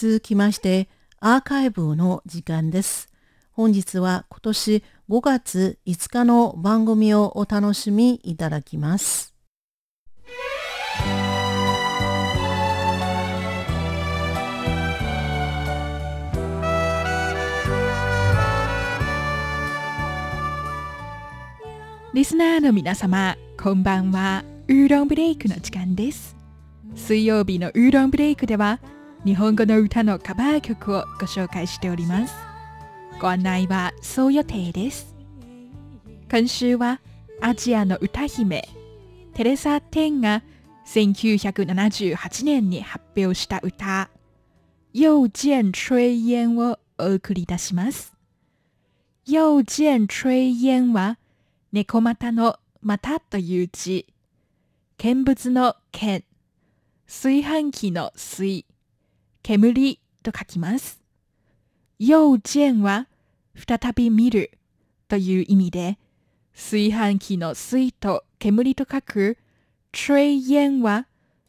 [0.00, 3.08] 続きましてアーカイブの時間です。
[3.50, 9.34] 本日は今年5月5日の番組をお楽しみいただきます。
[22.14, 24.44] リスナーの皆様、こんばんは。
[24.68, 26.36] ウーロンブレイクの時間です。
[26.94, 28.78] 水曜日のウーロンブレイクでは、
[29.28, 32.34] 日本語の歌のカバー曲をご紹介しております。
[33.20, 35.14] ご案内はそう予定です。
[36.30, 37.02] 今週は
[37.42, 38.66] アジアの歌姫、
[39.34, 40.42] テレサ・テンが
[40.86, 44.08] 1978年に発表した歌、
[44.94, 48.14] 又见炊煙をお送り出します。
[49.26, 51.18] 又见炊煙は
[51.72, 54.06] 猫股の股という字、
[54.96, 56.24] 見物の見、
[57.06, 58.64] 炊飯器の水、
[59.48, 61.00] 煙と書きます。
[61.98, 63.06] 要見は
[63.56, 64.50] 再び見る
[65.08, 65.98] という意味で、
[66.52, 69.38] 炊飯器の水と煙と書く、
[69.90, 71.06] 炊煙は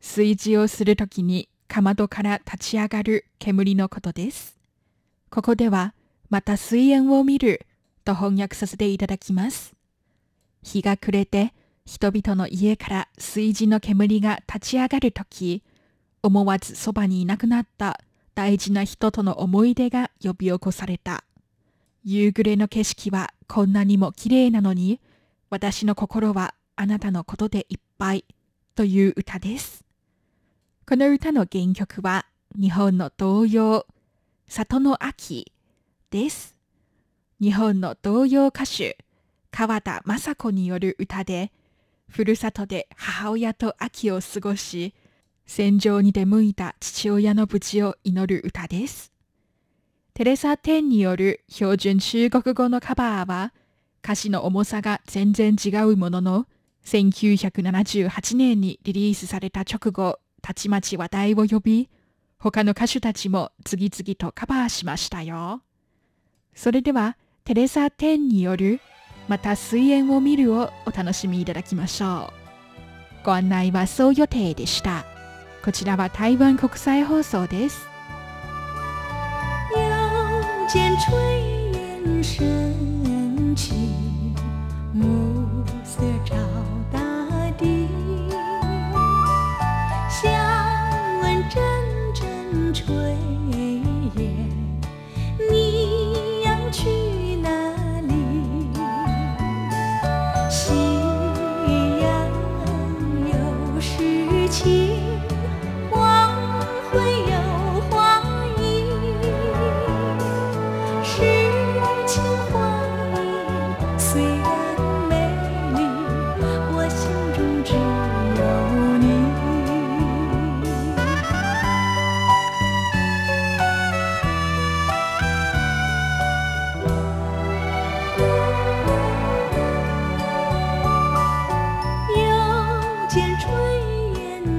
[0.00, 4.56] 炊事をするときにかまどから立ち上がる煙のことです。
[5.28, 5.92] ここでは、
[6.28, 7.66] また水煙を見る
[8.04, 9.74] と翻訳させていただきます。
[10.62, 11.52] 日が暮れて
[11.84, 15.64] 人々の家から炊事の煙が立ち上がるとき、
[16.22, 18.00] 思わずそばにいなくなった
[18.34, 21.24] 大事な人との思い出が呼び起こされた。
[22.04, 25.00] 夕暮れの景色はこんなにも綺麗なのに、
[25.50, 28.24] 私の心はあなたのことでいっぱい
[28.74, 29.84] という歌です。
[30.88, 32.26] この歌の原曲は
[32.58, 33.86] 日本の童謡、
[34.48, 35.52] 里の秋
[36.10, 36.56] です。
[37.40, 38.98] 日本の童謡歌手、
[39.50, 41.52] 川田雅子による歌で、
[42.08, 44.94] ふるさとで母親と秋を過ごし、
[45.52, 49.10] 戦場に出向いた父親の無事を祈る歌です。
[50.14, 53.52] テレサ・テンによる標準中国語のカバーは、
[54.00, 56.46] 歌詞の重さが全然違うものの、
[56.84, 61.90] 1978年にリリースされた直後、たちまち話題を呼び、
[62.38, 65.62] 他の歌手たちも次々とカバーしましたよ。
[66.54, 68.80] それでは、テレサ・テンによる
[69.26, 72.30] また水煙を見るをお楽しみいただきましょ
[73.22, 73.24] う。
[73.24, 75.19] ご案内はそう予定でした。
[75.62, 77.86] こちらは台湾国際放送です。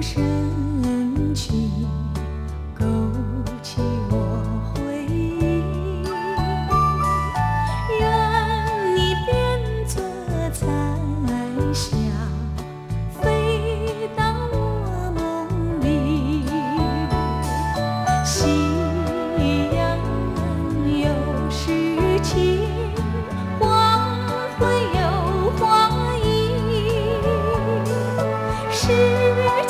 [0.00, 1.52] 声去。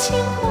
[0.09, 0.48] 情。